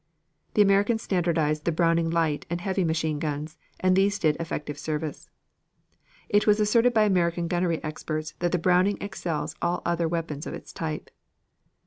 [0.55, 5.29] The Americans standardized the Browning light and heavy machine guns, and these did effective service.
[6.27, 10.55] It was asserted by American gunnery experts that the Browning excels all other weapons of
[10.55, 11.11] its type.